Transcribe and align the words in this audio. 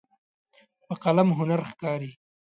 په 0.85 0.93
قلم 1.03 1.29
هنر 1.37 1.61
ښکاري. 1.71 2.11